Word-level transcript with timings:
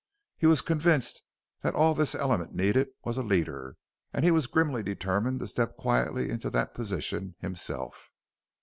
He 0.35 0.47
was 0.47 0.61
convinced 0.61 1.21
that 1.61 1.75
all 1.75 1.93
this 1.93 2.15
element 2.15 2.55
needed 2.55 2.87
was 3.05 3.17
a 3.17 3.21
leader 3.21 3.77
and 4.11 4.25
he 4.25 4.41
grimly 4.47 4.81
determined 4.81 5.39
to 5.41 5.47
step 5.47 5.77
quietly 5.77 6.31
into 6.31 6.49
that 6.49 6.73
position 6.73 7.35
himself. 7.37 8.09